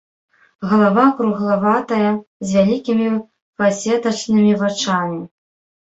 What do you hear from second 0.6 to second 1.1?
Галава